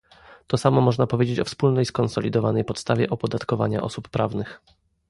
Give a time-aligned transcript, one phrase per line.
[0.47, 4.61] To samo można powiedzieć o wspólnej skonsolidowanej podstawie opodatkowania osób prawnych